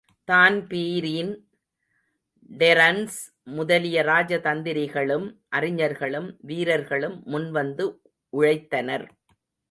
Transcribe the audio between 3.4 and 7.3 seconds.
முதலிய ராஜதந்திரிகளும் அறிஞர்களும் வீரர்களும்